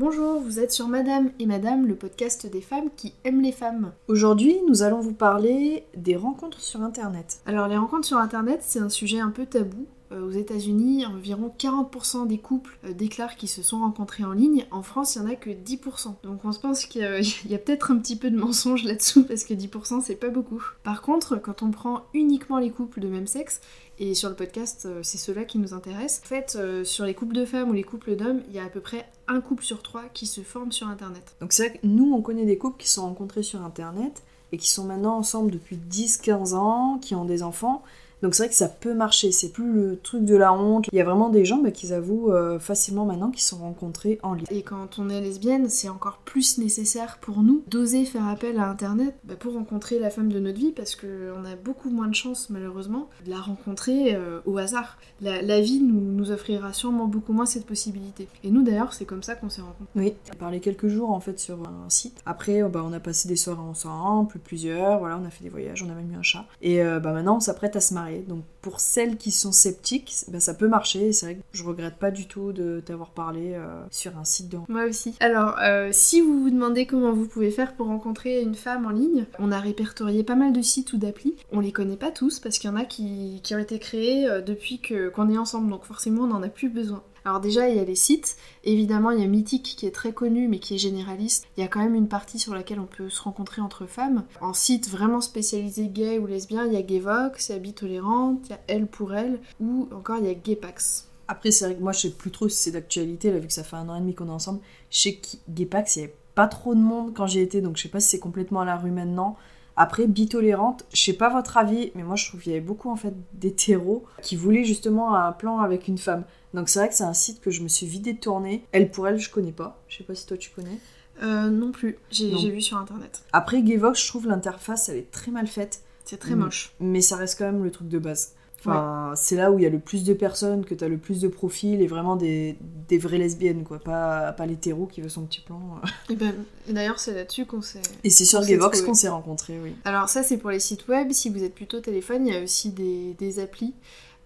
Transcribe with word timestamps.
Bonjour, 0.00 0.40
vous 0.40 0.58
êtes 0.58 0.72
sur 0.72 0.88
Madame 0.88 1.30
et 1.38 1.44
Madame, 1.44 1.86
le 1.86 1.94
podcast 1.94 2.46
des 2.46 2.62
femmes 2.62 2.88
qui 2.96 3.12
aiment 3.22 3.42
les 3.42 3.52
femmes. 3.52 3.92
Aujourd'hui, 4.08 4.56
nous 4.66 4.82
allons 4.82 5.00
vous 5.00 5.12
parler 5.12 5.84
des 5.94 6.16
rencontres 6.16 6.62
sur 6.62 6.80
Internet. 6.80 7.42
Alors 7.44 7.68
les 7.68 7.76
rencontres 7.76 8.06
sur 8.06 8.16
Internet, 8.16 8.60
c'est 8.62 8.78
un 8.78 8.88
sujet 8.88 9.20
un 9.20 9.28
peu 9.28 9.44
tabou. 9.44 9.86
Euh, 10.12 10.26
aux 10.26 10.30
États-Unis, 10.30 11.06
environ 11.06 11.54
40% 11.56 12.26
des 12.26 12.38
couples 12.38 12.76
euh, 12.84 12.92
déclarent 12.92 13.36
qu'ils 13.36 13.48
se 13.48 13.62
sont 13.62 13.78
rencontrés 13.78 14.24
en 14.24 14.32
ligne. 14.32 14.66
En 14.72 14.82
France, 14.82 15.14
il 15.14 15.22
n'y 15.22 15.28
en 15.28 15.30
a 15.30 15.36
que 15.36 15.50
10%. 15.50 16.14
Donc 16.24 16.44
on 16.44 16.50
se 16.50 16.58
pense 16.58 16.84
qu'il 16.86 17.02
y 17.48 17.54
a, 17.54 17.58
peut-être 17.58 17.92
un 17.92 17.98
petit 17.98 18.16
peu 18.16 18.30
de 18.30 18.36
mensonge 18.36 18.82
là-dessous 18.82 19.24
parce 19.24 19.44
que 19.44 19.54
10% 19.54 20.02
c'est 20.04 20.16
pas 20.16 20.28
beaucoup. 20.28 20.62
Par 20.82 21.02
contre, 21.02 21.36
quand 21.36 21.62
on 21.62 21.70
prend 21.70 22.06
uniquement 22.12 22.58
les 22.58 22.70
couples 22.70 23.00
de 23.00 23.08
même 23.08 23.26
sexe, 23.26 23.60
et 24.02 24.14
sur 24.14 24.30
le 24.30 24.34
podcast, 24.34 24.86
euh, 24.86 25.00
c'est 25.02 25.18
cela 25.18 25.44
qui 25.44 25.58
nous 25.58 25.74
intéresse. 25.74 26.22
En 26.24 26.28
fait, 26.28 26.58
sur 26.84 27.04
les 27.04 27.14
couples 27.14 27.34
de 27.34 27.44
femmes 27.44 27.68
ou 27.68 27.74
les 27.74 27.84
couples 27.84 28.16
d'hommes, 28.16 28.40
il 28.48 28.54
y 28.54 28.58
a 28.58 28.64
à 28.64 28.68
peu 28.68 28.80
près 28.80 29.06
un 29.28 29.40
couple 29.40 29.62
sur 29.62 29.82
trois 29.82 30.04
qui 30.12 30.26
se 30.26 30.40
forme 30.40 30.72
sur 30.72 30.88
Internet. 30.88 31.36
Donc 31.40 31.52
c'est 31.52 31.68
vrai 31.68 31.78
que 31.78 31.86
nous, 31.86 32.12
on 32.12 32.22
connaît 32.22 32.46
des 32.46 32.58
couples 32.58 32.80
qui 32.80 32.88
se 32.88 32.94
sont 32.94 33.02
rencontrés 33.02 33.42
sur 33.42 33.62
Internet 33.62 34.22
et 34.52 34.56
qui 34.56 34.70
sont 34.70 34.84
maintenant 34.84 35.16
ensemble 35.16 35.52
depuis 35.52 35.76
10-15 35.76 36.54
ans, 36.54 36.98
qui 36.98 37.14
ont 37.14 37.24
des 37.24 37.42
enfants. 37.42 37.82
Donc 38.22 38.34
c'est 38.34 38.44
vrai 38.44 38.50
que 38.50 38.56
ça 38.56 38.68
peut 38.68 38.94
marcher, 38.94 39.32
c'est 39.32 39.50
plus 39.50 39.72
le 39.72 39.98
truc 39.98 40.24
de 40.24 40.36
la 40.36 40.52
honte. 40.52 40.86
Il 40.92 40.96
y 40.96 41.00
a 41.00 41.04
vraiment 41.04 41.30
des 41.30 41.44
gens 41.44 41.58
bah, 41.58 41.70
qui 41.70 41.92
avouent 41.92 42.32
euh, 42.32 42.58
facilement 42.58 43.06
maintenant 43.06 43.30
qu'ils 43.30 43.42
sont 43.42 43.58
rencontrés 43.58 44.18
en 44.22 44.34
ligne. 44.34 44.46
Et 44.50 44.62
quand 44.62 44.98
on 44.98 45.08
est 45.08 45.20
lesbienne, 45.20 45.68
c'est 45.68 45.88
encore 45.88 46.18
plus 46.18 46.58
nécessaire 46.58 47.18
pour 47.20 47.42
nous 47.42 47.62
d'oser 47.68 48.04
faire 48.04 48.28
appel 48.28 48.58
à 48.58 48.68
Internet 48.68 49.14
bah, 49.24 49.34
pour 49.38 49.54
rencontrer 49.54 49.98
la 49.98 50.10
femme 50.10 50.30
de 50.30 50.38
notre 50.38 50.58
vie 50.58 50.72
parce 50.72 50.96
qu'on 50.96 51.44
a 51.44 51.56
beaucoup 51.56 51.90
moins 51.90 52.08
de 52.08 52.14
chances 52.14 52.50
malheureusement 52.50 53.08
de 53.24 53.30
la 53.30 53.40
rencontrer 53.40 54.14
euh, 54.14 54.40
au 54.44 54.58
hasard. 54.58 54.98
La, 55.20 55.60
vie 55.60 55.80
nous, 55.80 56.00
nous, 56.00 56.30
offrira 56.30 56.72
sûrement 56.72 57.06
beaucoup 57.06 57.32
moins 57.32 57.46
cette 57.46 57.66
possibilité. 57.66 58.28
Et 58.44 58.50
nous 58.50 58.62
d'ailleurs, 58.62 58.92
c'est 58.92 59.04
comme 59.04 59.22
ça 59.22 59.34
qu'on 59.34 59.50
s'est 59.50 59.60
rencontrés. 59.60 59.86
Oui, 59.94 60.14
on 60.28 60.32
a 60.32 60.36
parlé 60.36 60.60
quelques 60.60 60.88
jours 60.88 61.10
en 61.10 61.20
fait 61.20 61.38
sur 61.38 61.58
un 61.66 61.88
site. 61.88 62.20
Après, 62.26 62.62
bah, 62.62 62.82
on 62.86 62.92
a 62.92 63.00
passé 63.00 63.28
des 63.28 63.36
soirées 63.36 63.60
ensemble, 63.60 64.32
plusieurs, 64.38 64.98
voilà, 64.98 65.18
on 65.22 65.26
a 65.26 65.30
fait 65.30 65.44
des 65.44 65.50
voyages, 65.50 65.82
on 65.82 65.90
a 65.90 65.94
même 65.94 66.10
eu 66.12 66.16
un 66.16 66.22
chat. 66.22 66.44
Et 66.62 66.82
euh, 66.82 67.00
bah, 67.00 67.12
maintenant, 67.12 67.36
on 67.36 67.40
s'apprête 67.40 67.76
à 67.76 67.80
se 67.80 67.94
marier 67.94 68.09
donc 68.18 68.44
pour 68.60 68.80
celles 68.80 69.16
qui 69.16 69.30
sont 69.30 69.52
sceptiques, 69.52 70.14
ben, 70.28 70.40
ça 70.40 70.54
peut 70.54 70.68
marcher. 70.68 71.12
C'est 71.12 71.26
vrai 71.26 71.34
que 71.36 71.40
je 71.52 71.64
regrette 71.64 71.96
pas 71.96 72.10
du 72.10 72.26
tout 72.26 72.52
de 72.52 72.82
t'avoir 72.84 73.10
parlé 73.10 73.54
euh, 73.54 73.82
sur 73.90 74.18
un 74.18 74.24
site 74.24 74.48
de 74.48 74.58
Moi 74.68 74.84
aussi. 74.84 75.14
Alors, 75.20 75.56
euh, 75.62 75.88
si 75.92 76.20
vous 76.20 76.42
vous 76.42 76.50
demandez 76.50 76.86
comment 76.86 77.12
vous 77.12 77.26
pouvez 77.26 77.50
faire 77.50 77.74
pour 77.74 77.86
rencontrer 77.86 78.42
une 78.42 78.54
femme 78.54 78.86
en 78.86 78.90
ligne, 78.90 79.26
on 79.38 79.52
a 79.52 79.58
répertorié 79.58 80.22
pas 80.24 80.34
mal 80.34 80.52
de 80.52 80.62
sites 80.62 80.92
ou 80.92 80.98
d'applis. 80.98 81.34
On 81.52 81.60
les 81.60 81.72
connaît 81.72 81.96
pas 81.96 82.10
tous 82.10 82.38
parce 82.40 82.58
qu'il 82.58 82.70
y 82.70 82.72
en 82.72 82.76
a 82.76 82.84
qui, 82.84 83.40
ont 83.52 83.58
été 83.58 83.78
créés 83.78 84.28
euh, 84.28 84.40
depuis 84.40 84.80
qu'on 84.80 85.30
est 85.30 85.38
ensemble, 85.38 85.70
donc 85.70 85.84
forcément 85.84 86.22
on 86.22 86.28
n'en 86.28 86.42
a 86.42 86.48
plus 86.48 86.68
besoin. 86.68 87.02
Alors 87.24 87.40
déjà, 87.40 87.68
il 87.68 87.76
y 87.76 87.80
a 87.80 87.84
les 87.84 87.94
sites. 87.94 88.36
Évidemment, 88.64 89.10
il 89.10 89.20
y 89.20 89.24
a 89.24 89.26
Mythique 89.26 89.74
qui 89.76 89.86
est 89.86 89.90
très 89.90 90.12
connu 90.12 90.48
mais 90.48 90.58
qui 90.58 90.74
est 90.74 90.78
généraliste. 90.78 91.46
Il 91.56 91.60
y 91.60 91.64
a 91.64 91.68
quand 91.68 91.80
même 91.80 91.94
une 91.94 92.08
partie 92.08 92.38
sur 92.38 92.54
laquelle 92.54 92.80
on 92.80 92.86
peut 92.86 93.10
se 93.10 93.22
rencontrer 93.22 93.62
entre 93.62 93.86
femmes. 93.86 94.24
En 94.40 94.52
site 94.52 94.88
vraiment 94.88 95.20
spécialisé 95.20 95.88
gay 95.88 96.18
ou 96.18 96.26
lesbien, 96.26 96.66
il 96.66 96.72
y 96.72 96.76
a 96.76 96.82
Gayvox, 96.82 97.48
il 97.48 97.52
y 97.52 97.54
a 97.54 97.58
Bitolérante, 97.58 98.46
il 98.46 98.50
y 98.50 98.54
a 98.54 98.60
Elle 98.68 98.86
pour 98.86 99.14
Elle 99.14 99.40
ou 99.60 99.88
encore 99.94 100.18
il 100.18 100.26
y 100.26 100.30
a 100.30 100.34
Gaypax. 100.34 101.08
Après, 101.28 101.52
c'est 101.52 101.64
vrai 101.64 101.76
que 101.76 101.82
moi, 101.82 101.92
je 101.92 102.00
sais 102.00 102.10
plus 102.10 102.32
trop 102.32 102.48
si 102.48 102.56
c'est 102.56 102.72
d'actualité, 102.72 103.30
là, 103.30 103.38
vu 103.38 103.46
que 103.46 103.52
ça 103.52 103.62
fait 103.62 103.76
un 103.76 103.88
an 103.88 103.94
et 103.94 104.00
demi 104.00 104.16
qu'on 104.16 104.26
est 104.26 104.30
ensemble. 104.30 104.58
Je 104.90 104.98
sais 104.98 105.14
que 105.14 105.36
Gaypax, 105.48 105.94
il 105.94 105.98
n'y 106.00 106.04
avait 106.06 106.16
pas 106.34 106.48
trop 106.48 106.74
de 106.74 106.80
monde 106.80 107.14
quand 107.14 107.28
j'y 107.28 107.38
étais, 107.38 107.60
donc 107.60 107.76
je 107.76 107.82
sais 107.82 107.88
pas 107.88 108.00
si 108.00 108.08
c'est 108.08 108.18
complètement 108.18 108.62
à 108.62 108.64
la 108.64 108.76
rue 108.76 108.90
maintenant. 108.90 109.36
Après, 109.82 110.06
bitolérante, 110.06 110.84
je 110.92 111.00
sais 111.00 111.14
pas 111.14 111.30
votre 111.30 111.56
avis, 111.56 111.90
mais 111.94 112.02
moi 112.02 112.14
je 112.14 112.28
trouve 112.28 112.42
qu'il 112.42 112.52
y 112.52 112.54
avait 112.54 112.62
beaucoup 112.62 112.90
en 112.90 112.96
fait 112.96 113.14
d'hétéros 113.32 114.04
qui 114.20 114.36
voulaient 114.36 114.64
justement 114.64 115.14
un 115.14 115.32
plan 115.32 115.60
avec 115.60 115.88
une 115.88 115.96
femme. 115.96 116.24
Donc 116.52 116.68
c'est 116.68 116.80
vrai 116.80 116.90
que 116.90 116.94
c'est 116.94 117.04
un 117.04 117.14
site 117.14 117.40
que 117.40 117.50
je 117.50 117.62
me 117.62 117.68
suis 117.68 117.86
vite 117.86 118.02
détourné. 118.02 118.66
Elle 118.72 118.90
pour 118.90 119.08
elle, 119.08 119.18
je 119.18 119.30
connais 119.30 119.52
pas. 119.52 119.82
Je 119.88 119.96
sais 119.96 120.04
pas 120.04 120.14
si 120.14 120.26
toi 120.26 120.36
tu 120.36 120.50
connais. 120.50 120.78
Euh, 121.22 121.48
non 121.48 121.72
plus, 121.72 121.96
j'ai 122.10 122.50
vu 122.50 122.60
sur 122.60 122.76
internet. 122.76 123.22
Après 123.32 123.62
Gayvox, 123.62 124.02
je 124.02 124.06
trouve 124.06 124.26
l'interface 124.26 124.90
elle 124.90 124.98
est 124.98 125.10
très 125.10 125.30
mal 125.30 125.46
faite. 125.46 125.80
C'est 126.04 126.18
très 126.18 126.34
moche. 126.34 126.74
Mais 126.78 127.00
ça 127.00 127.16
reste 127.16 127.38
quand 127.38 127.46
même 127.46 127.64
le 127.64 127.70
truc 127.70 127.88
de 127.88 127.98
base. 127.98 128.34
Enfin, 128.60 129.14
c'est 129.16 129.36
là 129.36 129.50
où 129.50 129.58
il 129.58 129.62
y 129.62 129.66
a 129.66 129.70
le 129.70 129.78
plus 129.78 130.04
de 130.04 130.12
personnes, 130.12 130.66
que 130.66 130.74
tu 130.74 130.84
as 130.84 130.88
le 130.88 130.98
plus 130.98 131.20
de 131.20 131.28
profils 131.28 131.80
et 131.80 131.86
vraiment 131.86 132.16
des, 132.16 132.58
des 132.88 132.98
vraies 132.98 133.16
lesbiennes, 133.16 133.64
quoi. 133.64 133.78
Pas, 133.78 134.32
pas 134.32 134.44
l'hétéro 134.44 134.86
qui 134.86 135.00
veut 135.00 135.08
son 135.08 135.22
petit 135.22 135.40
plan. 135.40 135.80
Et, 136.10 136.14
ben, 136.14 136.34
d'ailleurs, 136.68 136.98
c'est 136.98 137.14
là-dessus 137.14 137.46
qu'on 137.46 137.62
s'est. 137.62 137.80
Et 138.04 138.10
c'est 138.10 138.26
sur 138.26 138.44
Gayvox 138.44 138.82
qu'on 138.82 138.94
s'est 138.94 139.08
rencontrés, 139.08 139.58
oui. 139.62 139.74
Alors, 139.84 140.10
ça, 140.10 140.22
c'est 140.22 140.36
pour 140.36 140.50
les 140.50 140.60
sites 140.60 140.88
web. 140.88 141.10
Si 141.12 141.30
vous 141.30 141.42
êtes 141.42 141.54
plutôt 141.54 141.80
téléphone, 141.80 142.26
il 142.26 142.34
y 142.34 142.36
a 142.36 142.42
aussi 142.42 142.70
des, 142.70 143.14
des 143.14 143.38
applis. 143.38 143.72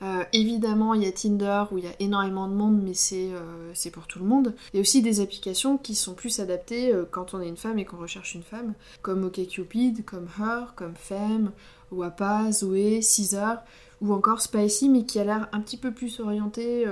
Euh, 0.05 0.25
évidemment, 0.33 0.93
il 0.95 1.03
y 1.03 1.07
a 1.07 1.13
Tinder 1.13 1.65
où 1.73 1.79
il 1.79 1.85
y 1.85 1.89
a 1.89 1.95
énormément 1.99 2.47
de 2.47 2.55
monde, 2.55 2.81
mais 2.83 2.93
euh, 3.13 3.71
c'est 3.73 3.91
pour 3.91 4.07
tout 4.07 4.19
le 4.19 4.27
monde. 4.27 4.55
Il 4.73 4.77
y 4.77 4.79
a 4.79 4.83
aussi 4.83 5.01
des 5.01 5.21
applications 5.21 5.79
qui 5.79 5.95
sont 5.95 6.15
plus 6.15 6.41
adaptées 6.41 6.93
euh, 6.93 7.05
quand 7.11 7.33
on 7.33 7.41
est 7.41 7.49
une 7.49 7.57
femme 7.57 7.79
et 7.79 7.85
qu'on 7.85 7.97
recherche 7.97 8.35
une 8.35 8.43
femme, 8.43 8.75
comme 9.01 9.25
OkCupid, 9.25 10.05
comme 10.05 10.29
Her, 10.39 10.75
comme 10.77 10.95
Femme, 10.95 11.53
Wapa, 11.91 12.53
Zoé, 12.53 13.01
Caesar, 13.01 13.65
ou 14.03 14.13
encore 14.13 14.43
Spicy, 14.43 14.91
mais 14.91 15.05
qui 15.05 15.19
a 15.21 15.25
l'air 15.25 15.49
un 15.53 15.61
petit 15.61 15.79
peu 15.79 15.91
plus 15.91 16.21
orienté 16.21 16.85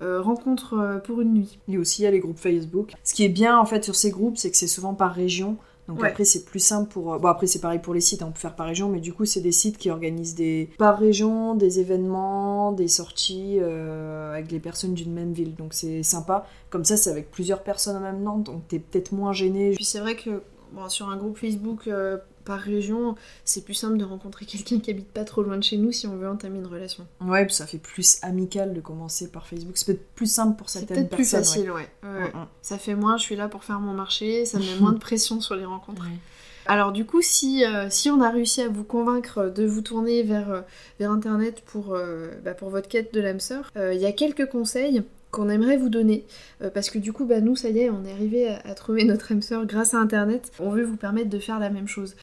rencontre 0.00 1.00
pour 1.04 1.20
une 1.20 1.34
nuit. 1.34 1.58
Et 1.68 1.78
aussi, 1.78 2.02
il 2.02 2.04
y 2.06 2.08
a 2.08 2.10
les 2.10 2.18
groupes 2.18 2.38
Facebook. 2.38 2.92
Ce 3.04 3.14
qui 3.14 3.24
est 3.24 3.28
bien 3.28 3.56
en 3.56 3.66
fait 3.66 3.84
sur 3.84 3.94
ces 3.94 4.10
groupes, 4.10 4.38
c'est 4.38 4.50
que 4.50 4.56
c'est 4.56 4.66
souvent 4.66 4.94
par 4.94 5.14
région. 5.14 5.58
Donc 5.88 6.02
après, 6.04 6.24
c'est 6.24 6.44
plus 6.44 6.60
simple 6.60 6.90
pour. 6.90 7.14
Euh, 7.14 7.18
bon, 7.18 7.28
après, 7.28 7.46
c'est 7.46 7.60
pareil 7.60 7.78
pour 7.78 7.94
les 7.94 8.00
sites, 8.00 8.22
hein, 8.22 8.26
on 8.28 8.32
peut 8.32 8.40
faire 8.40 8.56
par 8.56 8.66
région, 8.66 8.88
mais 8.88 9.00
du 9.00 9.12
coup, 9.12 9.24
c'est 9.24 9.40
des 9.40 9.52
sites 9.52 9.78
qui 9.78 9.90
organisent 9.90 10.34
des 10.34 10.70
par 10.78 10.98
région, 10.98 11.54
des 11.54 11.80
événements, 11.80 12.72
des 12.72 12.88
sorties 12.88 13.58
euh, 13.60 14.32
avec 14.32 14.50
les 14.50 14.58
personnes 14.60 14.94
d'une 14.94 15.12
même 15.12 15.32
ville. 15.32 15.54
Donc 15.54 15.74
c'est 15.74 16.02
sympa. 16.02 16.46
Comme 16.70 16.84
ça, 16.84 16.96
c'est 16.96 17.10
avec 17.10 17.30
plusieurs 17.30 17.62
personnes 17.62 17.96
en 17.96 18.00
même 18.00 18.22
temps, 18.24 18.38
donc 18.38 18.66
t'es 18.68 18.78
peut-être 18.78 19.12
moins 19.12 19.32
gêné. 19.32 19.72
Puis 19.76 19.84
c'est 19.84 20.00
vrai 20.00 20.16
que 20.16 20.42
bon, 20.72 20.88
sur 20.88 21.08
un 21.08 21.16
groupe 21.16 21.38
Facebook, 21.38 21.86
euh, 21.86 22.18
par 22.46 22.60
région, 22.60 23.14
c'est 23.44 23.64
plus 23.64 23.74
simple 23.74 23.98
de 23.98 24.04
rencontrer 24.04 24.46
quelqu'un 24.46 24.80
qui 24.80 24.90
habite 24.90 25.08
pas 25.08 25.24
trop 25.24 25.42
loin 25.42 25.58
de 25.58 25.62
chez 25.62 25.76
nous 25.76 25.92
si 25.92 26.06
on 26.06 26.16
veut 26.16 26.28
entamer 26.28 26.58
une 26.58 26.66
relation. 26.66 27.06
Ouais, 27.20 27.46
ça 27.50 27.66
fait 27.66 27.78
plus 27.78 28.18
amical 28.22 28.72
de 28.72 28.80
commencer 28.80 29.30
par 29.30 29.46
Facebook. 29.46 29.76
C'est 29.76 29.86
peut-être 29.86 30.08
plus 30.14 30.30
simple 30.30 30.56
pour 30.56 30.70
certaines 30.70 31.08
personnes. 31.08 31.24
C'est 31.24 31.36
peut-être 31.36 31.50
plus 31.50 31.64
facile, 31.64 31.70
ouais. 31.70 31.88
Ça 32.62 32.78
fait 32.78 32.94
moins, 32.94 33.18
je 33.18 33.22
suis 33.22 33.36
là 33.36 33.48
pour 33.48 33.64
faire 33.64 33.80
mon 33.80 33.92
marché, 33.92 34.46
ça 34.46 34.58
met 34.58 34.76
moins 34.80 34.92
de 34.92 34.98
pression 34.98 35.40
sur 35.40 35.54
les 35.56 35.66
rencontres. 35.66 36.04
Alors 36.66 36.92
du 36.92 37.04
coup, 37.04 37.22
si, 37.22 37.64
euh, 37.64 37.86
si 37.90 38.10
on 38.10 38.20
a 38.20 38.30
réussi 38.30 38.60
à 38.60 38.68
vous 38.68 38.84
convaincre 38.84 39.52
de 39.54 39.64
vous 39.64 39.82
tourner 39.82 40.22
vers, 40.22 40.50
euh, 40.50 40.60
vers 40.98 41.10
Internet 41.12 41.62
pour, 41.64 41.94
euh, 41.94 42.30
bah, 42.44 42.54
pour 42.54 42.70
votre 42.70 42.88
quête 42.88 43.14
de 43.14 43.20
l'âme 43.20 43.40
sœur, 43.40 43.70
il 43.76 43.98
y 44.00 44.06
a 44.06 44.12
quelques 44.12 44.46
conseils 44.46 45.02
qu'on 45.30 45.48
aimerait 45.48 45.76
vous 45.76 45.88
donner. 45.90 46.24
parce 46.72 46.88
que 46.88 46.98
du 46.98 47.12
coup, 47.12 47.26
bah, 47.26 47.40
nous, 47.40 47.56
ça 47.56 47.68
y 47.68 47.80
est, 47.80 47.90
on 47.90 48.04
est 48.04 48.12
arrivé 48.12 48.48
à, 48.48 48.60
à 48.64 48.74
trouver 48.74 49.04
notre 49.04 49.32
âme 49.32 49.42
sœur 49.42 49.66
grâce 49.66 49.92
à 49.94 49.98
Internet. 49.98 50.50
On 50.58 50.70
veut 50.70 50.84
vous 50.84 50.96
permettre 50.96 51.28
de 51.28 51.38
faire 51.38 51.58
la 51.60 51.68
même 51.70 51.88
chose. 51.88 52.16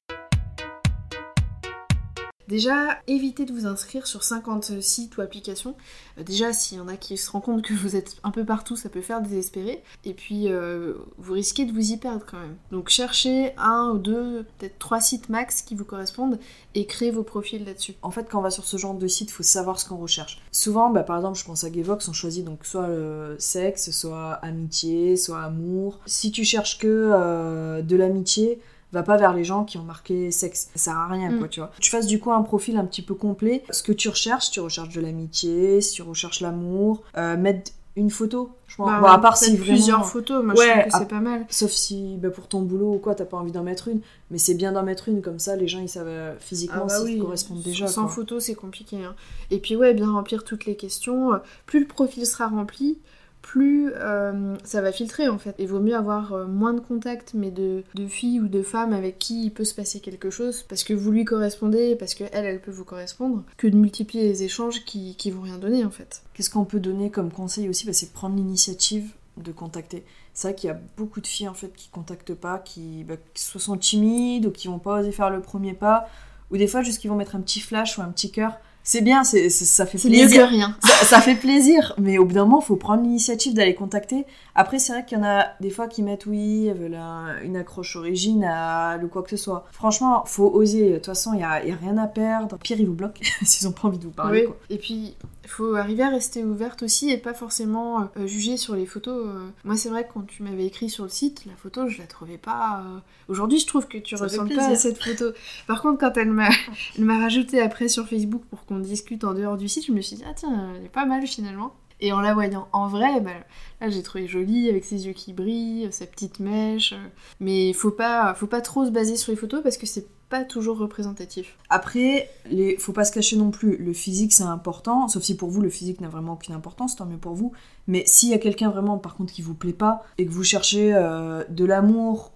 Déjà, 2.48 2.98
évitez 3.08 3.46
de 3.46 3.54
vous 3.54 3.66
inscrire 3.66 4.06
sur 4.06 4.24
50 4.24 4.82
sites 4.82 5.18
ou 5.18 5.22
applications. 5.22 5.76
Euh, 6.18 6.24
déjà, 6.24 6.52
s'il 6.52 6.78
y 6.78 6.82
en 6.82 6.88
a 6.88 6.98
qui 6.98 7.18
se 7.18 7.32
rendent 7.32 7.44
compte 7.44 7.62
que 7.62 7.74
vous 7.74 7.96
êtes 7.96 8.18
un 8.24 8.32
peu 8.32 8.46
partout, 8.46 8.76
ça 8.76 8.90
peut 8.90 9.02
faire 9.02 9.22
désespérer. 9.22 9.82
Et 10.04 10.14
puis, 10.14 10.50
euh, 10.50 10.94
vous 11.18 11.34
risquez 11.34 11.66
de 11.66 11.72
vous 11.72 11.92
y 11.92 11.98
perdre 11.98 12.26
quand 12.30 12.40
même. 12.40 12.56
Donc, 12.72 12.90
cherchez 12.90 13.54
un 13.58 13.92
ou 13.94 13.98
deux, 13.98 14.46
peut-être 14.58 14.78
trois 14.78 15.00
sites 15.00 15.30
max 15.30 15.62
qui 15.62 15.76
vous 15.76 15.86
correspondent 15.86 16.38
et 16.76 16.86
créez 16.86 17.12
vos 17.12 17.24
profils 17.24 17.64
là-dessus. 17.64 17.94
En 18.02 18.12
fait, 18.12 18.28
quand 18.30 18.40
on 18.40 18.44
va 18.44 18.52
sur 18.52 18.66
ce 18.66 18.78
genre 18.78 18.96
de 18.96 19.08
site, 19.08 19.30
il 19.30 19.34
faut 19.34 19.44
savoir 19.44 19.80
ce 19.80 19.88
qu'on 19.88 19.98
recherche. 19.98 20.42
Souvent, 20.52 20.90
bah, 20.90 21.04
par 21.04 21.18
exemple, 21.18 21.38
je 21.38 21.46
pense 21.46 21.64
à 21.64 21.70
Gayvox, 21.70 22.08
on 22.10 22.14
choisit 22.14 22.44
donc 22.44 22.66
soit 22.66 22.88
le 22.88 23.36
sexe, 23.40 23.92
soit 23.92 24.34
amitié, 24.34 25.16
soit 25.16 25.42
amour. 25.42 26.00
Si 26.06 26.32
tu 26.32 26.44
cherches 26.44 26.78
que 26.78 26.88
euh, 26.88 27.82
de 27.82 27.96
l'amitié, 27.96 28.60
va 28.94 29.04
pas 29.04 29.18
vers 29.18 29.34
les 29.34 29.44
gens 29.44 29.66
qui 29.66 29.78
ont 29.78 29.84
marqué 29.84 30.32
sexe. 30.32 30.70
Ça 30.76 30.92
sert 30.92 30.98
à 30.98 31.08
rien, 31.08 31.38
quoi, 31.38 31.48
mm. 31.48 31.50
tu 31.50 31.60
vois. 31.60 31.72
Tu 31.80 31.90
fasses 31.90 32.08
du 32.08 32.20
coup 32.20 32.32
un 32.32 32.44
profil 32.44 32.78
un 32.78 32.86
petit 32.86 33.02
peu 33.02 33.16
complet. 33.16 33.64
Ce 33.72 33.84
que 33.84 33.92
tu 33.92 34.08
recherches, 34.08 34.52
tu 34.52 34.60
recherches 34.60 34.94
de 34.94 35.02
l'amitié, 35.02 35.82
si 35.82 35.96
tu 35.96 36.02
recherches 36.04 36.42
l'amour, 36.42 37.02
euh, 37.18 37.36
mettre 37.36 37.72
une 37.96 38.10
photo. 38.10 38.52
Je 38.68 38.78
pense. 38.78 38.88
Bah, 38.88 39.00
bon, 39.02 39.08
à 39.08 39.20
part 39.20 39.38
si 39.38 39.56
vraiment... 39.56 39.66
plusieurs 39.66 40.06
photos, 40.06 40.44
moi 40.44 40.56
je 40.56 40.62
trouve 40.62 40.84
que 40.84 40.98
c'est 40.98 41.08
pas 41.08 41.20
mal. 41.20 41.46
Sauf 41.50 41.72
si 41.72 42.18
bah, 42.18 42.30
pour 42.30 42.48
ton 42.48 42.62
boulot 42.62 42.94
ou 42.94 42.98
quoi, 42.98 43.14
t'as 43.16 43.26
pas 43.26 43.38
envie 43.38 43.52
d'en 43.52 43.64
mettre 43.64 43.88
une. 43.88 44.02
Mais 44.32 44.38
c'est 44.38 44.56
bien 44.56 44.72
d'en 44.72 44.84
mettre 44.84 45.10
une, 45.10 45.22
comme 45.22 45.40
ça 45.40 45.56
les 45.56 45.68
gens 45.68 45.80
ils 45.80 45.90
savent 45.90 46.08
euh, 46.08 46.36
physiquement 46.40 46.86
ah 46.86 46.88
bah 46.88 47.06
s'ils 47.06 47.20
correspondent 47.20 47.62
déjà. 47.62 47.88
Sans 47.88 48.08
photo, 48.08 48.40
c'est 48.40 48.56
compliqué. 48.56 48.98
Hein. 49.04 49.16
Et 49.52 49.60
puis 49.60 49.76
ouais, 49.76 49.94
bien 49.94 50.12
remplir 50.12 50.44
toutes 50.44 50.66
les 50.66 50.76
questions. 50.76 51.32
Plus 51.68 51.82
le 51.82 51.88
profil 51.88 52.26
sera 52.26 52.48
rempli, 52.48 52.98
plus 53.44 53.92
euh, 53.98 54.56
ça 54.64 54.82
va 54.82 54.92
filtrer 54.92 55.28
en 55.28 55.38
fait. 55.38 55.54
Il 55.60 55.68
vaut 55.68 55.82
mieux 55.82 55.96
avoir 55.96 56.34
euh, 56.34 56.48
moins 56.48 56.74
de 56.74 56.80
contacts, 56.80 57.36
mais 57.36 57.52
de, 57.52 57.84
filles 58.08 58.40
ou 58.40 58.48
de 58.48 58.64
femmes 58.64 58.94
avec 58.94 59.20
qui 59.20 59.46
il 59.46 59.52
peut 59.52 59.66
se 59.66 59.76
passer 59.76 60.00
quelque 60.00 60.32
chose, 60.32 60.64
parce 60.64 60.84
que 60.84 60.96
vous 60.96 61.12
lui 61.12 61.26
correspondez, 61.26 61.96
parce 61.96 62.16
qu'elle, 62.16 62.30
elle 62.32 62.62
peut 62.62 62.72
vous 62.72 62.86
correspondre, 62.86 63.44
que 63.58 63.68
de 63.68 63.76
multiplier 63.76 64.24
les 64.24 64.44
échanges 64.44 64.84
qui, 64.86 65.16
qui 65.16 65.30
vont 65.30 65.42
rien 65.42 65.60
donner 65.60 65.86
en 65.86 65.92
fait. 65.92 66.24
Qu'est-ce 66.34 66.50
qu'on 66.50 66.66
peut 66.66 66.80
donner 66.80 67.12
comme 67.12 67.32
conseil 67.32 67.70
aussi? 67.70 67.86
Bah, 67.86 67.94
C'est 67.94 68.12
prendre 68.14 68.36
l'initiative 68.36 69.12
de 69.38 69.52
contacter. 69.52 70.04
C'est 70.34 70.48
vrai 70.48 70.56
qu'il 70.56 70.70
y 70.70 70.72
a 70.72 70.80
beaucoup 70.98 71.22
de 71.22 71.28
filles 71.28 71.50
en 71.50 71.54
fait 71.54 71.74
qui 71.76 71.90
contactent 71.90 72.34
pas, 72.34 72.58
qui, 72.58 73.04
bah, 73.04 73.16
qui 73.34 73.44
sont 73.44 73.78
timides 73.78 74.46
ou 74.46 74.52
qui 74.52 74.68
vont 74.68 74.80
pas 74.80 75.02
oser 75.02 75.12
faire 75.12 75.30
le 75.30 75.42
premier 75.42 75.74
pas, 75.74 76.08
ou 76.50 76.58
des 76.58 76.68
fois 76.68 76.82
juste 76.82 77.00
qu'ils 77.00 77.10
vont 77.10 77.18
mettre 77.18 77.36
un 77.36 77.42
petit 77.42 77.60
flash 77.60 77.98
ou 77.98 78.02
un 78.02 78.10
petit 78.10 78.32
cœur 78.32 78.58
c'est 78.84 79.02
bien, 79.02 79.24
c'est, 79.24 79.50
c'est- 79.50 79.66
ça 79.66 79.86
fait 79.86 79.98
mieux 80.10 80.10
plaisir. 80.18 80.46
que 80.46 80.50
rien. 80.50 80.76
ça, 80.84 81.06
ça 81.06 81.22
fait 81.22 81.36
plaisir, 81.36 81.94
mais 81.98 82.18
au 82.18 82.26
bout 82.26 82.34
d'un 82.34 82.46
moment, 82.46 82.62
faut 82.62 82.76
prendre 82.76 83.04
l'initiative 83.04 83.54
d'aller 83.54 83.76
contacter. 83.76 84.26
Après, 84.56 84.78
c'est 84.80 84.92
vrai 84.94 85.06
qu'il 85.06 85.18
y 85.18 85.22
en 85.22 85.24
a 85.24 85.48
des 85.62 85.70
fois 85.70 85.88
qui 85.88 86.04
mettent 86.04 86.26
oui, 86.26 86.68
elles 86.68 86.78
veulent 86.78 86.96
un- 86.96 87.40
une 87.44 87.56
accroche 87.58 87.96
originale 87.96 89.04
ou 89.04 89.08
quoi 89.08 89.24
que 89.24 89.30
ce 89.30 89.38
soit. 89.38 89.66
Franchement, 89.72 90.24
faut 90.26 90.50
oser. 90.54 90.90
De 90.92 90.96
toute 90.96 91.06
façon, 91.08 91.34
il 91.34 91.40
y 91.40 91.44
a, 91.44 91.66
y 91.66 91.72
a 91.72 91.76
rien 91.76 91.98
à 91.98 92.08
perdre. 92.08 92.58
Pire, 92.58 92.80
ils 92.80 92.86
vous 92.88 92.94
bloquent 92.94 93.22
s'ils 93.44 93.68
ont 93.68 93.72
pas 93.72 93.88
envie 93.88 93.98
de 93.98 94.04
vous 94.04 94.12
parler. 94.12 94.42
Oui. 94.42 94.46
quoi. 94.48 94.58
Et 94.70 94.78
puis, 94.78 95.16
il 95.44 95.50
faut 95.50 95.76
arriver 95.76 96.04
à 96.04 96.10
rester 96.10 96.44
ouverte 96.44 96.84
aussi 96.84 97.10
et 97.10 97.18
pas 97.18 97.34
forcément 97.34 98.10
euh, 98.18 98.28
juger 98.28 98.56
sur 98.58 98.76
les 98.76 98.86
photos. 98.86 99.26
euh. 99.28 99.50
Moi, 99.66 99.76
c'est 99.76 99.90
vrai 99.90 100.08
que 100.08 100.14
quand 100.14 100.26
tu 100.26 100.42
m'avais 100.44 100.66
écrit 100.66 100.90
sur 100.90 101.04
le 101.04 101.10
site, 101.10 101.46
la 101.46 101.56
photo, 101.56 101.88
je 101.90 101.98
la 101.98 102.08
trouvais 102.08 102.38
pas. 102.38 102.84
euh, 102.86 103.00
Aujourd'hui, 103.28 103.60
je 103.60 103.68
trouve 103.68 103.88
que 103.88 103.98
tu 103.98 104.16
Ça 104.16 104.24
ressembles 104.24 104.50
pas 104.56 104.68
à 104.68 104.76
cette 104.78 105.04
photo. 105.04 105.26
Par 105.68 105.82
contre, 105.82 106.00
quand 106.00 106.16
elle 106.18 106.32
m'a, 106.32 106.50
elle 106.98 107.06
m'a 107.06 107.20
rajouté 107.20 107.62
après 107.62 107.88
sur 107.90 108.08
Facebook 108.08 108.44
pour 108.50 108.66
qu'on 108.66 108.80
discute 108.80 109.24
en 109.26 109.34
dehors 109.34 109.58
du 109.58 109.68
site, 109.68 109.86
je 109.86 109.92
me 109.92 110.02
suis 110.02 110.16
dit, 110.16 110.24
ah 110.26 110.34
tiens, 110.36 110.74
elle 110.78 110.86
est 110.86 110.90
pas 110.90 111.06
mal 111.06 111.28
finalement. 111.28 111.76
Et 112.00 112.12
en 112.12 112.20
la 112.20 112.34
voyant 112.34 112.68
en 112.74 112.88
vrai, 112.88 113.22
bah, 113.22 113.32
là 113.80 113.90
j'ai 113.90 114.04
trouvé 114.04 114.28
jolie 114.28 114.70
avec 114.70 114.84
ses 114.84 115.06
yeux 115.06 115.14
qui 115.14 115.32
brillent, 115.32 115.88
sa 115.92 116.06
petite 116.06 116.40
mèche. 116.40 116.94
Mais 117.40 117.72
faut 117.72 117.92
pas, 117.92 118.34
faut 118.34 118.48
pas 118.48 118.60
trop 118.62 118.86
se 118.86 118.90
baser 118.92 119.16
sur 119.16 119.32
les 119.32 119.38
photos 119.38 119.62
parce 119.64 119.78
que 119.78 119.86
c'est 119.86 120.08
pas 120.34 120.44
toujours 120.44 120.80
représentatif. 120.80 121.58
Après, 121.70 122.28
les... 122.50 122.76
faut 122.78 122.92
pas 122.92 123.06
se 123.06 123.12
cacher 123.12 123.36
non 123.38 123.52
plus. 123.52 123.78
Le 123.78 123.94
physique, 123.94 124.34
c'est 124.34 124.44
important. 124.44 125.08
Sauf 125.08 125.22
si 125.22 125.38
pour 125.38 125.50
vous, 125.52 125.62
le 125.62 125.70
physique 125.70 126.02
n'a 126.02 126.08
vraiment 126.10 126.34
aucune 126.34 126.56
importance, 126.56 126.96
tant 126.96 127.06
mieux 127.06 127.18
pour 127.20 127.34
vous. 127.36 127.52
Mais 127.86 128.04
s'il 128.08 128.30
y 128.30 128.34
a 128.34 128.40
quelqu'un 128.40 128.72
vraiment, 128.72 128.98
par 128.98 129.16
contre, 129.16 129.32
qui 129.32 129.44
vous 129.44 129.54
plaît 129.54 129.74
pas 129.74 130.04
et 130.18 130.26
que 130.26 130.32
vous 130.32 130.44
cherchez 130.44 130.92
euh, 130.96 131.44
de 131.50 131.66
l'amour, 131.66 132.32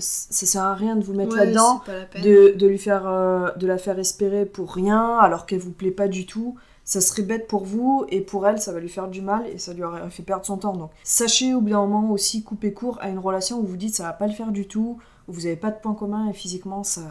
ça 0.00 0.46
sert 0.46 0.62
à 0.64 0.74
rien 0.74 0.96
de 0.96 1.04
vous 1.04 1.14
mettre 1.14 1.36
Ouais, 1.36 1.44
là-dedans. 1.46 1.82
de 2.24 2.66
lui 2.66 2.78
faire 2.78 3.06
euh, 3.06 3.52
de 3.56 3.66
la 3.68 3.78
faire 3.78 3.98
espérer 3.98 4.44
pour 4.46 4.72
rien 4.74 5.18
alors 5.18 5.46
qu'elle 5.46 5.60
vous 5.60 5.70
plaît 5.72 5.90
pas 5.90 6.08
du 6.08 6.24
tout 6.26 6.56
ça 6.82 7.00
serait 7.02 7.22
bête 7.22 7.46
pour 7.46 7.64
vous 7.64 8.06
et 8.08 8.22
pour 8.22 8.46
elle 8.46 8.58
ça 8.58 8.72
va 8.72 8.80
lui 8.80 8.88
faire 8.88 9.08
du 9.08 9.20
mal 9.20 9.44
et 9.52 9.58
ça 9.58 9.74
lui 9.74 9.82
aurait 9.84 10.08
fait 10.08 10.22
perdre 10.22 10.46
son 10.46 10.56
temps 10.56 10.72
donc 10.72 10.90
sachez 11.04 11.52
au 11.52 11.60
bout 11.60 11.70
d'un 11.70 11.84
moment 11.86 12.10
aussi 12.10 12.42
couper 12.42 12.72
court 12.72 12.96
à 13.02 13.08
une 13.10 13.18
relation 13.18 13.58
où 13.60 13.66
vous 13.66 13.76
dites 13.76 13.94
ça 13.94 14.04
va 14.04 14.12
pas 14.14 14.26
le 14.28 14.32
faire 14.32 14.50
du 14.50 14.66
tout 14.66 14.96
où 15.28 15.32
vous 15.32 15.46
avez 15.46 15.56
pas 15.56 15.70
de 15.70 15.80
points 15.80 15.94
communs 15.94 16.28
et 16.28 16.32
physiquement 16.32 16.84
ça 16.84 17.02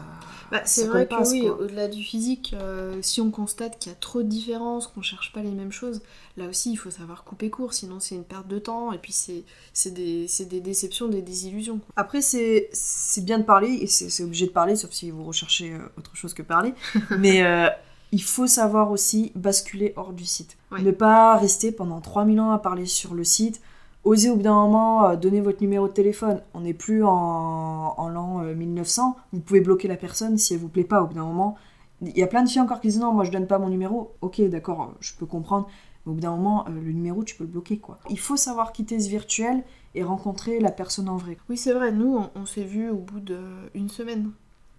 Bah, 0.50 0.62
c'est 0.64 0.86
vrai 0.86 1.06
que 1.06 1.30
oui, 1.30 1.48
au-delà 1.48 1.88
du 1.88 2.02
physique, 2.02 2.54
euh, 2.58 2.98
si 3.02 3.20
on 3.20 3.30
constate 3.30 3.78
qu'il 3.78 3.92
y 3.92 3.94
a 3.94 3.98
trop 3.98 4.22
de 4.22 4.28
différences, 4.28 4.86
qu'on 4.86 5.02
cherche 5.02 5.32
pas 5.32 5.42
les 5.42 5.50
mêmes 5.50 5.72
choses, 5.72 6.00
là 6.36 6.46
aussi 6.48 6.72
il 6.72 6.76
faut 6.76 6.90
savoir 6.90 7.24
couper 7.24 7.50
court, 7.50 7.74
sinon 7.74 8.00
c'est 8.00 8.14
une 8.14 8.24
perte 8.24 8.48
de 8.48 8.58
temps 8.58 8.92
et 8.92 8.98
puis 8.98 9.12
c'est 9.12 9.44
c'est 9.72 9.92
des, 9.92 10.26
des 10.48 10.60
déceptions, 10.60 11.08
des 11.08 11.22
désillusions. 11.22 11.78
quoi. 11.78 11.88
Après, 11.96 12.22
c'est 12.22 12.70
bien 13.18 13.38
de 13.38 13.44
parler, 13.44 13.78
et 13.80 13.86
c'est 13.86 14.22
obligé 14.22 14.46
de 14.46 14.52
parler, 14.52 14.76
sauf 14.76 14.90
si 14.92 15.10
vous 15.10 15.24
recherchez 15.24 15.72
euh, 15.72 15.78
autre 15.98 16.14
chose 16.16 16.32
que 16.34 16.42
parler. 16.42 16.74
Mais 17.18 17.44
euh, 17.44 17.68
il 18.12 18.22
faut 18.22 18.46
savoir 18.46 18.90
aussi 18.90 19.32
basculer 19.34 19.92
hors 19.96 20.12
du 20.12 20.24
site. 20.24 20.56
Ouais. 20.70 20.82
Ne 20.82 20.90
pas 20.90 21.36
rester 21.36 21.72
pendant 21.72 22.00
3000 22.00 22.40
ans 22.40 22.50
à 22.52 22.58
parler 22.58 22.86
sur 22.86 23.14
le 23.14 23.24
site. 23.24 23.60
Osez 24.06 24.30
au 24.30 24.36
bout 24.36 24.42
d'un 24.42 24.54
moment 24.54 25.04
euh, 25.04 25.16
donner 25.16 25.40
votre 25.40 25.60
numéro 25.60 25.88
de 25.88 25.92
téléphone. 25.92 26.40
On 26.54 26.60
n'est 26.60 26.74
plus 26.74 27.02
en, 27.02 27.10
en 27.10 28.08
l'an 28.08 28.40
euh, 28.40 28.54
1900. 28.54 29.16
Vous 29.32 29.40
pouvez 29.40 29.60
bloquer 29.60 29.88
la 29.88 29.96
personne 29.96 30.38
si 30.38 30.54
elle 30.54 30.60
vous 30.60 30.68
plaît 30.68 30.84
pas 30.84 31.02
au 31.02 31.08
bout 31.08 31.14
d'un 31.14 31.24
moment. 31.24 31.56
Il 32.00 32.16
y 32.16 32.22
a 32.22 32.28
plein 32.28 32.44
de 32.44 32.48
filles 32.48 32.60
encore 32.60 32.80
qui 32.80 32.86
disent 32.86 33.00
non, 33.00 33.12
moi 33.12 33.24
je 33.24 33.32
donne 33.32 33.48
pas 33.48 33.58
mon 33.58 33.68
numéro. 33.68 34.14
Ok, 34.20 34.40
d'accord, 34.42 34.94
je 35.00 35.12
peux 35.18 35.26
comprendre. 35.26 35.66
Mais 36.04 36.12
au 36.12 36.14
bout 36.14 36.20
d'un 36.20 36.36
moment, 36.36 36.64
euh, 36.68 36.70
le 36.70 36.92
numéro, 36.92 37.24
tu 37.24 37.34
peux 37.34 37.42
le 37.42 37.50
bloquer 37.50 37.78
quoi. 37.78 37.98
Il 38.08 38.18
faut 38.20 38.36
savoir 38.36 38.70
quitter 38.70 39.00
ce 39.00 39.08
virtuel 39.08 39.64
et 39.96 40.04
rencontrer 40.04 40.60
la 40.60 40.70
personne 40.70 41.08
en 41.08 41.16
vrai. 41.16 41.36
Oui, 41.50 41.56
c'est 41.56 41.72
vrai, 41.72 41.90
nous 41.90 42.16
on, 42.16 42.30
on 42.40 42.46
s'est 42.46 42.62
vus 42.62 42.90
au 42.90 42.98
bout 42.98 43.18
d'une 43.18 43.88
semaine. 43.88 44.30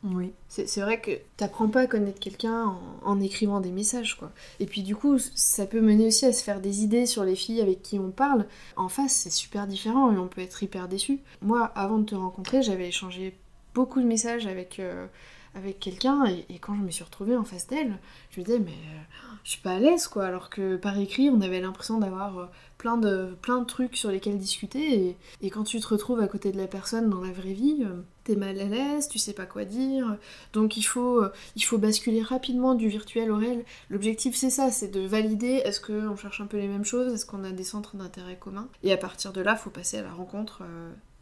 Oui. 0.03 0.31
C'est 0.47 0.81
vrai 0.81 1.01
que 1.01 1.11
t'apprends 1.37 1.67
pas 1.69 1.81
à 1.81 1.87
connaître 1.87 2.19
quelqu'un 2.19 2.65
en, 2.65 2.79
en 3.03 3.19
écrivant 3.19 3.59
des 3.59 3.71
messages, 3.71 4.15
quoi. 4.15 4.31
Et 4.59 4.65
puis 4.65 4.83
du 4.83 4.95
coup, 4.95 5.17
ça 5.17 5.65
peut 5.65 5.81
mener 5.81 6.07
aussi 6.07 6.25
à 6.25 6.33
se 6.33 6.43
faire 6.43 6.61
des 6.61 6.83
idées 6.83 7.05
sur 7.07 7.23
les 7.23 7.35
filles 7.35 7.61
avec 7.61 7.81
qui 7.81 7.99
on 7.99 8.11
parle. 8.11 8.45
En 8.75 8.89
face, 8.89 9.13
c'est 9.13 9.31
super 9.31 9.65
différent 9.67 10.11
et 10.13 10.17
on 10.17 10.27
peut 10.27 10.41
être 10.41 10.61
hyper 10.61 10.87
déçu. 10.87 11.19
Moi, 11.41 11.65
avant 11.75 11.97
de 11.97 12.05
te 12.05 12.15
rencontrer, 12.15 12.61
j'avais 12.61 12.87
échangé 12.87 13.35
beaucoup 13.73 13.99
de 13.99 14.05
messages 14.05 14.45
avec, 14.47 14.79
euh, 14.79 15.07
avec 15.57 15.79
quelqu'un 15.79 16.25
et, 16.25 16.59
quand 16.59 16.75
je 16.75 16.81
me 16.81 16.91
suis 16.91 17.03
retrouvée 17.03 17.35
en 17.35 17.43
face 17.43 17.67
d'elle, 17.67 17.97
je 18.29 18.39
me 18.39 18.45
disais, 18.45 18.59
mais 18.59 18.71
euh, 18.71 18.99
je 19.43 19.51
suis 19.51 19.61
pas 19.61 19.71
à 19.71 19.79
l'aise, 19.79 20.07
quoi. 20.07 20.25
Alors 20.25 20.49
que 20.49 20.75
par 20.75 20.97
écrit, 20.99 21.29
on 21.29 21.41
avait 21.41 21.59
l'impression 21.59 21.97
d'avoir 21.97 22.37
euh, 22.37 22.45
plein 22.77 22.97
de, 22.97 23.35
plein 23.41 23.59
de 23.59 23.65
trucs 23.65 23.97
sur 23.97 24.11
lesquels 24.11 24.37
discuter 24.37 25.15
et, 25.41 25.49
quand 25.49 25.63
tu 25.63 25.79
te 25.79 25.87
retrouves 25.87 26.19
à 26.19 26.27
côté 26.27 26.51
de 26.51 26.57
la 26.57 26.67
personne 26.67 27.09
dans 27.09 27.21
la 27.21 27.31
vraie 27.31 27.53
vie, 27.53 27.83
euh, 27.83 28.01
t'es 28.23 28.35
mal 28.35 28.59
à 28.59 28.65
l'aise, 28.65 29.09
tu 29.09 29.17
sais 29.17 29.33
pas 29.33 29.45
quoi 29.45 29.65
dire. 29.65 30.17
Donc 30.53 30.77
il 30.77 30.83
faut, 30.83 31.23
il 31.55 31.63
faut 31.63 31.77
basculer 31.77 32.21
rapidement 32.21 32.75
du 32.75 32.87
virtuel 32.87 33.31
au 33.31 33.37
réel. 33.37 33.65
L'objectif 33.89 34.35
c'est 34.35 34.51
ça, 34.51 34.69
c'est 34.69 34.89
de 34.89 35.01
valider 35.01 35.61
est-ce 35.65 35.81
qu'on 35.81 36.15
cherche 36.15 36.41
un 36.41 36.45
peu 36.45 36.57
les 36.57 36.67
mêmes 36.67 36.85
choses, 36.85 37.13
est-ce 37.13 37.25
qu'on 37.25 37.43
a 37.43 37.51
des 37.51 37.63
centres 37.63 37.95
d'intérêt 37.95 38.37
communs? 38.37 38.67
Et 38.83 38.91
à 38.91 38.97
partir 38.97 39.33
de 39.33 39.41
là, 39.41 39.55
faut 39.55 39.69
passer 39.69 39.97
à 39.97 40.03
la 40.03 40.11
rencontre 40.11 40.61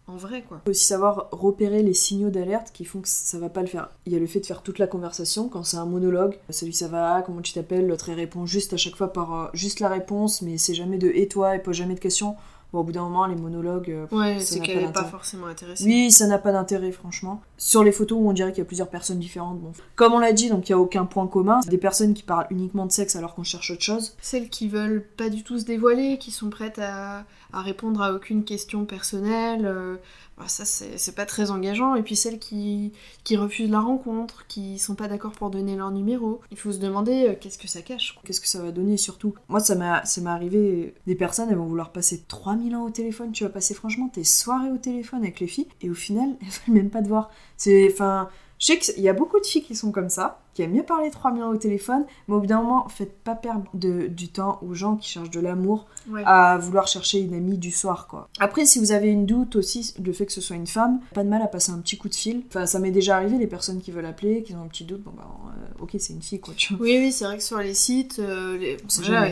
en 0.08 0.18
vrai 0.18 0.44
quoi. 0.44 0.62
Il 0.62 0.66
faut 0.66 0.72
aussi 0.72 0.86
savoir 0.86 1.30
repérer 1.32 1.82
les 1.82 1.94
signaux 1.94 2.30
d'alerte 2.30 2.72
qui 2.74 2.86
font 2.86 3.02
que 3.02 3.08
ça 3.10 3.40
va 3.40 3.50
pas 3.50 3.62
le 3.62 3.68
faire. 3.68 3.90
Il 4.06 4.14
y 4.14 4.16
a 4.16 4.20
le 4.20 4.28
fait 4.28 4.40
de 4.40 4.46
faire 4.46 4.62
toute 4.62 4.80
la 4.80 4.88
conversation 4.88 5.50
quand 5.50 5.64
c'est 5.64 5.78
un 5.78 5.86
monologue. 5.86 6.38
Salut, 6.50 6.74
ça 6.74 6.88
va 6.88 7.22
Comment 7.26 7.42
tu 7.42 7.54
t'appelles 7.54 7.88
L'autre 7.88 8.12
répond 8.12 8.46
juste 8.46 8.74
à 8.74 8.78
chaque 8.78 8.96
fois 8.96 9.12
par 9.12 9.34
euh, 9.34 9.48
juste 9.54 9.80
la 9.80 9.90
réponse, 9.90 10.42
mais 10.42 10.58
c'est 10.58 10.74
jamais 10.74 10.98
de 10.98 11.12
et 11.14 11.28
toi, 11.28 11.56
il 11.56 11.62
pose 11.62 11.76
jamais 11.76 11.96
de 11.96 12.00
questions. 12.00 12.36
Bon, 12.76 12.82
au 12.82 12.84
bout 12.84 12.92
d'un 12.92 13.04
moment, 13.04 13.26
les 13.26 13.38
monologues. 13.38 13.90
euh, 13.90 14.06
Ouais, 14.12 14.38
c'est 14.42 14.60
qu'elle 14.60 14.84
pas 14.84 14.90
est 14.90 14.92
pas 14.92 15.04
forcément 15.06 15.48
intéressée. 15.48 15.86
Oui, 15.86 16.12
ça 16.12 16.28
n'a 16.28 16.38
pas 16.38 16.52
d'intérêt, 16.52 16.92
franchement. 16.92 17.42
Sur 17.58 17.86
les 17.86 17.94
photos 17.94 18.18
où 18.22 18.28
on 18.30 18.34
dirait 18.34 18.52
qu'il 18.52 18.60
y 18.60 18.62
a 18.64 18.66
plusieurs 18.66 18.90
personnes 18.90 19.20
différentes, 19.20 19.60
bon. 19.62 19.72
Comme 19.96 20.12
on 20.12 20.20
l'a 20.20 20.34
dit, 20.34 20.50
donc 20.50 20.68
il 20.68 20.74
n'y 20.74 20.76
a 20.76 20.80
aucun 20.80 21.06
point 21.06 21.26
commun. 21.28 21.62
Des 21.70 21.78
personnes 21.78 22.14
qui 22.14 22.24
parlent 22.24 22.48
uniquement 22.50 22.86
de 22.86 22.92
sexe 22.92 23.16
alors 23.16 23.34
qu'on 23.34 23.44
cherche 23.44 23.72
autre 23.72 23.82
chose. 23.82 24.18
Celles 24.22 24.50
qui 24.50 24.68
veulent 24.68 25.06
pas 25.16 25.30
du 25.30 25.42
tout 25.44 25.58
se 25.58 25.64
dévoiler, 25.64 26.18
qui 26.18 26.32
sont 26.32 26.50
prêtes 26.50 26.80
à, 26.80 27.24
à 27.54 27.62
répondre 27.62 28.02
à 28.02 28.12
aucune 28.14 28.44
question 28.44 28.84
personnelle, 28.84 29.66
euh, 29.66 29.96
bah, 30.38 30.48
ça 30.48 30.66
c'est 30.66 31.16
pas 31.16 31.26
très 31.26 31.52
engageant. 31.52 31.96
Et 31.96 32.04
puis 32.04 32.16
celles 32.16 32.40
qui, 32.40 32.92
qui 33.24 33.38
refusent 33.38 33.70
la 33.70 33.80
rencontre, 33.80 34.46
qui 34.48 34.80
sont 34.80 34.96
pas 34.96 35.08
d'accord 35.08 35.32
pour 35.32 35.50
donner 35.50 35.76
leur 35.76 35.92
numéro, 35.92 36.42
il 36.52 36.58
faut 36.58 36.72
se 36.72 36.80
demander 36.80 37.30
euh, 37.30 37.36
qu'est-ce 37.40 37.58
que 37.58 37.68
ça 37.68 37.82
cache. 37.82 38.20
Qu'est-ce 38.24 38.42
que 38.42 38.48
ça 38.48 38.62
va 38.62 38.72
donner 38.72 38.98
surtout? 38.98 39.34
Moi, 39.48 39.60
ça 39.60 39.76
m'est 39.76 40.30
arrivé, 40.30 40.94
des 41.08 41.16
personnes, 41.16 41.50
elles 41.50 41.58
vont 41.58 41.66
vouloir 41.66 41.92
passer 41.92 42.24
3000 42.28 42.76
ans 42.76 42.84
au 42.84 42.90
téléphone. 42.90 43.32
Tu 43.32 43.44
vas 43.44 43.50
passer 43.50 43.74
franchement 43.74 44.10
tes 44.10 44.24
soirées 44.24 44.72
au 44.72 44.78
téléphone 44.78 45.22
avec 45.22 45.40
les 45.40 45.48
filles, 45.48 45.68
et 45.82 45.90
au 45.90 45.96
final, 45.96 46.36
elles 46.42 46.48
veulent 46.68 46.84
même 46.84 46.90
pas 46.90 47.02
te 47.02 47.08
voir. 47.08 47.30
C'est. 47.58 47.90
Enfin. 47.92 48.30
Je 48.58 48.68
sais 48.68 48.80
qu'il 48.80 49.04
y 49.04 49.10
a 49.10 49.14
beaucoup 49.14 49.38
de 49.38 49.46
filles 49.46 49.64
qui 49.64 49.76
sont 49.76 49.92
comme 49.92 50.10
ça, 50.10 50.40
qui 50.56 50.64
aiment 50.64 50.72
mieux 50.74 50.82
parler 50.84 51.12
3000 51.12 51.44
ans 51.44 51.50
au 51.52 51.58
téléphone, 51.58 52.06
mais 52.28 52.34
au 52.36 52.40
bout 52.40 52.48
d'un 52.48 52.62
moment, 52.64 52.88
faites 52.88 53.16
pas 53.24 53.36
perdre 53.36 53.66
de- 53.76 54.08
du 54.08 54.30
temps 54.30 54.58
aux 54.68 54.74
gens 54.74 54.96
qui 54.96 55.08
cherchent 55.10 55.30
de 55.30 55.40
l'amour 55.42 55.86
Ouais. 56.10 56.24
à 56.26 56.58
vouloir 56.58 56.88
chercher 56.88 57.20
une 57.20 57.34
amie 57.34 57.58
du 57.60 57.72
soir, 57.72 58.08
quoi. 58.08 58.30
Après, 58.40 58.66
si 58.66 58.80
vous 58.80 58.92
avez 58.92 59.10
une 59.10 59.26
doute 59.28 59.56
aussi, 59.58 59.94
le 60.04 60.14
fait 60.14 60.26
que 60.26 60.32
ce 60.32 60.42
soit 60.42 60.56
une 60.56 60.66
femme, 60.68 61.00
pas 61.14 61.24
de 61.24 61.30
mal 61.30 61.42
à 61.42 61.48
passer 61.48 61.72
un 61.72 61.80
petit 61.80 61.98
coup 61.98 62.10
de 62.10 62.16
fil. 62.16 62.44
Enfin, 62.48 62.66
ça 62.66 62.80
m'est 62.80 62.92
déjà 62.92 63.18
arrivé, 63.18 63.38
les 63.38 63.48
personnes 63.48 63.82
qui 63.82 63.92
veulent 63.92 64.06
appeler, 64.06 64.42
qui 64.44 64.56
ont 64.56 64.62
un 64.64 64.68
petit 64.68 64.86
doute, 64.86 65.02
bon 65.04 65.12
bah, 65.16 65.28
euh, 65.28 65.84
ok, 65.84 65.92
c'est 66.00 66.14
une 66.14 66.22
fille, 66.22 66.40
quoi, 66.40 66.54
tu 66.56 66.74
vois. 66.74 66.84
Oui, 66.86 66.98
oui, 67.00 67.12
c'est 67.12 67.26
vrai 67.26 67.38
que 67.38 67.44
sur 67.44 67.58
les 67.60 67.74
sites, 67.74 68.20
euh, 68.20 68.58
les- 68.58 68.78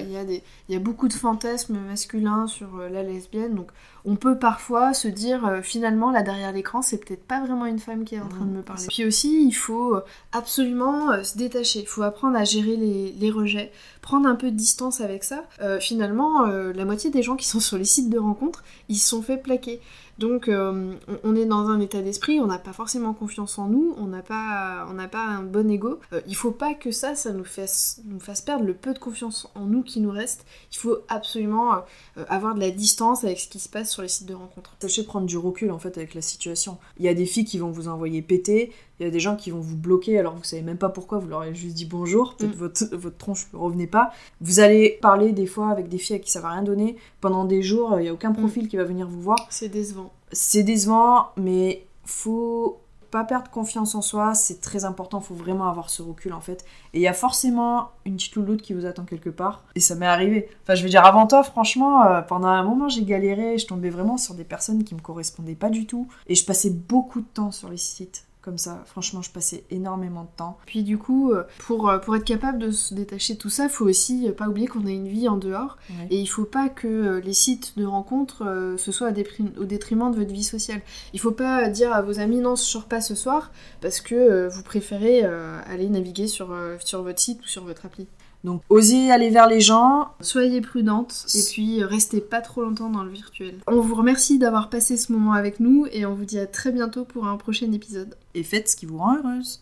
il 0.03 0.12
y, 0.12 0.17
a 0.17 0.25
des- 0.25 0.43
il 0.67 0.74
y 0.74 0.75
a 0.75 0.79
beaucoup 0.79 1.07
de 1.07 1.13
fantasmes 1.13 1.77
masculins 1.88 2.47
sur 2.47 2.75
euh, 2.77 2.89
la 2.89 3.01
lesbienne, 3.03 3.55
donc 3.55 3.67
on 4.05 4.17
peut 4.17 4.38
parfois 4.38 4.93
se 4.93 5.07
dire 5.07 5.45
euh, 5.47 5.62
finalement 5.62 6.12
là 6.12 6.24
derrière 6.24 6.51
l'écran, 6.51 6.81
c'est 6.81 6.97
peut-être 6.97 7.24
pas 7.24 7.39
vraiment 7.45 7.65
une 7.65 7.79
femme 7.79 8.03
qui 8.03 8.15
est 8.15 8.19
en 8.19 8.27
train 8.27 8.43
de 8.45 8.51
me 8.51 8.62
parler. 8.62 8.83
Puis 8.89 9.05
aussi, 9.05 9.45
il 9.45 9.53
faut 9.53 9.95
absolument 10.33 11.12
euh, 11.13 11.24
se 11.24 11.38
détacher, 11.38 11.79
il 11.79 11.88
faut 11.88 12.03
apprendre 12.03 12.38
à 12.38 12.43
gérer 12.43 12.75
les, 12.75 13.32
rejets, 13.32 13.72
prendre 14.01 14.27
un 14.27 14.36
peu 14.36 14.51
de 14.51 14.55
distance 14.55 15.01
avec 15.01 15.24
ça. 15.24 15.46
Euh, 15.62 15.79
finalement, 15.79 16.46
euh, 16.46 16.74
la 16.74 16.86
moitié 16.86 17.10
des 17.10 17.24
gens 17.24 17.36
qui 17.36 17.48
sont 17.48 17.60
sur 17.60 17.77
les 17.77 17.86
sites 17.86 18.10
de 18.10 18.20
rencontres, 18.20 18.63
ils 18.89 18.98
se 18.98 19.10
sont 19.10 19.22
fait 19.22 19.38
plaquer. 19.38 19.82
Donc 20.20 20.48
euh, 20.48 20.93
on, 21.24 21.36
est 21.36 21.46
dans 21.46 21.67
un 21.67 21.79
état 21.79 22.01
d'esprit, 22.01 22.39
on 22.39 22.48
n'a 22.48 22.60
pas 22.60 22.74
forcément 22.74 23.13
confiance 23.13 23.58
en 23.58 23.67
nous, 23.67 23.93
on 23.98 24.05
n'a 24.05 24.22
pas, 24.22 24.88
on 24.89 25.08
pas 25.08 25.25
un 25.25 25.43
bon 25.43 25.70
ego. 25.70 26.00
Euh, 26.13 26.22
il 26.27 26.36
faut 26.36 26.51
pas 26.51 26.74
que 26.74 26.91
ça, 26.91 27.15
ça 27.15 27.32
nous 27.32 27.43
fasse, 27.43 28.01
nous 28.05 28.20
fasse 28.20 28.41
perdre 28.41 28.65
le 28.65 28.74
peu 28.74 28.93
de 28.93 29.00
confiance 29.00 29.51
en 29.55 29.65
nous 29.65 29.84
qui 29.84 30.00
nous 30.00 30.12
reste. 30.12 30.46
Il 30.72 30.77
faut 30.77 31.00
absolument 31.10 31.74
euh, 31.74 32.25
avoir 32.29 32.55
de 32.55 32.60
la 32.60 32.72
distance 32.72 33.24
avec 33.24 33.39
ce 33.39 33.50
qui 33.50 33.60
se 33.60 33.70
passe 33.70 33.91
sur 33.91 34.01
les 34.01 34.08
sites 34.08 34.27
de 34.27 34.34
rencontres. 34.34 34.75
Sachez 34.79 35.03
prendre 35.03 35.25
du 35.25 35.38
recul 35.38 35.72
en 35.72 35.79
fait 35.79 35.98
avec 35.98 36.13
la 36.13 36.22
situation. 36.22 36.77
Il 36.98 37.05
y 37.05 37.10
a 37.10 37.13
des 37.13 37.25
filles 37.25 37.46
qui 37.46 37.58
vont 37.58 37.72
vous 37.72 37.88
envoyer 37.88 38.22
péter, 38.22 38.72
il 39.00 39.03
y 39.03 39.10
a 39.10 39.12
des 39.12 39.20
gens 39.20 39.36
qui 39.36 39.51
vont 39.51 39.60
vous 39.60 39.75
bloquer 39.75 40.20
alors 40.20 40.36
vous 40.36 40.43
savez 40.43 40.62
même 40.62 40.77
pas 40.77 40.89
pourquoi, 40.89 41.17
vous 41.17 41.27
leur 41.27 41.41
avez 41.41 41.55
juste 41.55 41.75
dit 41.75 41.86
bonjour, 41.86 42.36
peut-être 42.38 42.53
Mm. 42.53 42.58
votre, 42.58 42.96
votre 42.96 43.17
tronche 43.17 43.48
ne 43.53 43.58
revenait 43.58 43.88
pas. 43.88 44.12
Vous 44.41 44.60
allez 44.60 44.98
parler 45.01 45.32
des 45.32 45.46
fois 45.46 45.70
avec 45.70 45.89
des 45.89 45.98
filles 45.98 46.17
à 46.17 46.20
qui 46.20 46.32
ça 46.32 46.41
va 46.41 46.50
rien 46.51 46.63
donner 46.63 46.98
pendant 47.22 47.46
des 47.46 47.62
jours, 47.62 48.00
il 48.00 48.05
y 48.05 48.10
a 48.10 48.13
aucun 48.13 48.32
profil 48.32 48.67
qui 48.67 48.77
va 48.77 48.84
venir 48.84 49.08
vous 49.08 49.22
voir. 49.22 49.48
C'est 49.50 49.70
décevant. 49.70 50.02
C'est 50.31 50.63
décevant, 50.63 51.29
mais 51.38 51.86
faut 52.05 52.79
pas 53.13 53.24
perdre 53.24 53.51
confiance 53.51 53.93
en 53.93 54.01
soi, 54.01 54.33
c'est 54.33 54.60
très 54.60 54.86
important, 54.86 55.22
faut 55.22 55.36
vraiment 55.36 55.69
avoir 55.69 55.91
ce 55.91 56.01
recul 56.01 56.33
en 56.33 56.41
fait. 56.41 56.65
Et 56.93 57.00
il 57.00 57.01
y 57.03 57.07
a 57.07 57.13
forcément 57.13 57.91
une 58.05 58.15
petite 58.15 58.36
louloute 58.36 58.63
qui 58.63 58.74
vous 58.74 58.88
attend 58.88 59.05
quelque 59.05 59.29
part. 59.29 59.63
Et 59.75 59.79
ça 59.79 59.93
m'est 59.93 60.07
arrivé. 60.07 60.50
Enfin, 60.63 60.74
je 60.74 60.81
veux 60.81 60.89
dire, 60.89 61.05
avant 61.05 61.27
toi, 61.27 61.43
franchement, 61.43 62.03
euh, 62.07 62.22
pendant 62.24 62.48
un 62.48 62.63
moment, 62.63 62.89
j'ai 62.89 63.03
galéré, 63.03 63.60
je 63.60 63.67
tombais 63.67 63.91
vraiment 63.91 64.17
sur 64.17 64.33
des 64.33 64.43
personnes 64.43 64.83
qui 64.83 64.95
me 64.95 65.00
correspondaient 65.00 65.53
pas 65.53 65.69
du 65.69 65.86
tout. 65.86 66.07
Et 66.25 66.33
je 66.33 66.43
passais 66.43 66.72
beaucoup 66.72 67.22
de 67.22 67.27
temps 67.27 67.51
sur 67.51 67.69
les 67.69 67.77
sites. 67.77 68.25
Comme 68.43 68.57
ça. 68.57 68.83
Franchement, 68.85 69.21
je 69.21 69.31
passais 69.31 69.63
énormément 69.71 70.23
de 70.23 70.29
temps. 70.35 70.57
Puis 70.65 70.83
du 70.83 70.97
coup, 70.97 71.31
euh, 71.31 71.43
pour, 71.59 71.89
euh, 71.89 71.97
pour 71.97 72.15
être 72.15 72.25
capable 72.25 72.59
de 72.59 72.71
se 72.71 72.93
détacher 72.93 73.35
de 73.35 73.39
tout 73.39 73.50
ça, 73.50 73.63
il 73.63 73.69
faut 73.69 73.85
aussi 73.85 74.27
euh, 74.27 74.33
pas 74.33 74.50
oublier 74.50 74.67
qu'on 74.67 74.85
a 74.85 74.91
une 74.91 75.07
vie 75.07 75.29
en 75.29 75.38
dehors. 75.38 75.77
Ouais. 75.89 76.07
Et 76.09 76.19
il 76.19 76.27
faut 76.27 76.43
pas 76.43 76.67
que 76.67 77.21
les 77.23 77.33
sites 77.33 77.77
de 77.77 77.85
rencontres 77.85 78.43
ce 78.77 78.91
soit 78.91 79.09
au 79.57 79.63
détriment 79.63 80.12
de 80.12 80.17
votre 80.17 80.33
vie 80.33 80.43
sociale. 80.43 80.81
Il 81.13 81.19
faut 81.19 81.31
pas 81.31 81.69
dire 81.69 81.93
à 81.93 82.01
vos 82.01 82.19
amis 82.19 82.39
non, 82.39 82.55
je 82.55 82.63
sors 82.63 82.85
pas 82.85 83.00
ce 83.00 83.15
soir 83.15 83.51
parce 83.81 84.01
que 84.01 84.47
vous 84.50 84.63
préférez 84.63 85.23
aller 85.23 85.88
naviguer 85.89 86.27
sur, 86.27 86.55
sur 86.83 87.03
votre 87.03 87.19
site 87.19 87.39
ou 87.41 87.47
sur 87.47 87.63
votre 87.63 87.85
appli. 87.85 88.07
Donc, 88.43 88.62
osez 88.69 89.12
aller 89.12 89.29
vers 89.29 89.47
les 89.47 89.62
gens. 89.62 90.09
Soyez 90.19 90.62
prudente 90.62 91.25
et 91.33 91.43
puis 91.51 91.83
restez 91.83 92.21
pas 92.21 92.41
trop 92.41 92.62
longtemps 92.62 92.89
dans 92.89 93.03
le 93.03 93.12
virtuel. 93.12 93.55
On 93.67 93.79
vous 93.79 93.95
remercie 93.95 94.38
d'avoir 94.38 94.69
passé 94.69 94.97
ce 94.97 95.12
moment 95.12 95.33
avec 95.33 95.59
nous 95.59 95.88
et 95.91 96.05
on 96.05 96.13
vous 96.13 96.25
dit 96.25 96.39
à 96.39 96.47
très 96.47 96.71
bientôt 96.71 97.05
pour 97.05 97.27
un 97.27 97.38
prochain 97.38 97.71
épisode. 97.71 98.15
Et 98.33 98.43
faites 98.43 98.69
ce 98.69 98.75
qui 98.75 98.85
vous 98.85 98.97
rend 98.97 99.17
heureuse. 99.17 99.62